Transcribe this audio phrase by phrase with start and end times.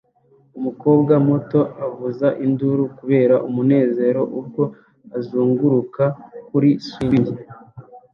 [0.57, 4.63] Umukobwa muto avuza induru kubera umunezero ubwo
[5.17, 6.03] azunguruka
[6.47, 7.27] kuri swing